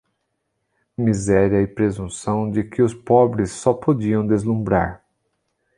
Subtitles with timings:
[0.97, 5.05] Miséria e presunção de que os pobres só podiam deslumbrar!